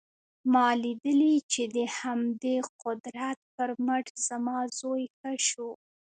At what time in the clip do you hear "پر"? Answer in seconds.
3.55-3.69